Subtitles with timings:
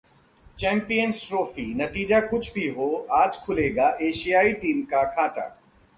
[0.57, 5.47] champions trophy: नतीजा कुछ भी हो, आज खुलेगा एशियाई टीम का खाता